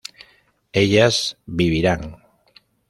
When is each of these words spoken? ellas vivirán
ellas 0.73 1.37
vivirán 1.45 2.17